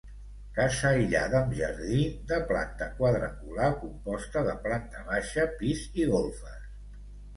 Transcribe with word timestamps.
Casa 0.53 0.87
aïllada 0.91 1.37
amb 1.41 1.51
jardí, 1.59 1.99
de 2.31 2.39
planta 2.53 2.87
quadrangular, 3.01 3.69
composta 3.85 4.43
de 4.49 4.59
planta 4.65 5.05
baixa, 5.11 5.49
pis 5.61 5.85
i 6.03 6.09
golfes. 6.15 6.65